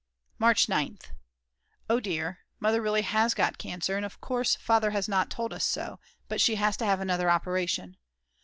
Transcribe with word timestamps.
March 0.39 0.65
9th. 0.65 1.11
Oh 1.87 1.99
dear, 1.99 2.39
Mother 2.59 2.81
really 2.81 3.03
has 3.03 3.35
got 3.35 3.59
cancer; 3.59 3.99
of 3.99 4.19
course 4.19 4.55
Father 4.55 4.89
has 4.89 5.07
not 5.07 5.29
told 5.29 5.53
us 5.53 5.63
so, 5.63 5.99
but 6.27 6.41
she 6.41 6.55
has 6.55 6.75
to 6.77 6.85
have 6.85 7.01
another 7.01 7.29
operation. 7.29 7.97